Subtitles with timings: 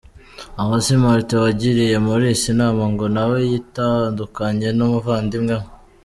[0.59, 5.67] Aho si Martin wagiriye Maurice inama ngo nawe yitandukanye n’umuvandimwe we?